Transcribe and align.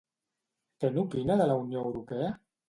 Què 0.83 0.91
n'opina 0.95 1.37
de 1.43 1.47
la 1.53 1.59
Unió 1.67 1.85
Europea? 1.91 2.33